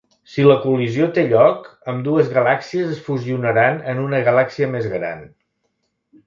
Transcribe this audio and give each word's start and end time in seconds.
Si 0.35 0.43
la 0.51 0.53
col·lisió 0.61 1.09
té 1.17 1.25
lloc, 1.33 1.67
ambdues 1.93 2.31
galàxies 2.37 2.95
es 2.97 3.03
fusionaran 3.11 3.79
en 3.93 4.03
una 4.07 4.23
galàxia 4.31 4.71
més 4.73 4.89
gran. 4.97 5.23